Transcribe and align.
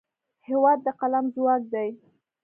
هېواد 0.47 0.79
د 0.85 0.87
قلم 0.99 1.25
ځواک 1.35 1.61
دی. 1.73 1.89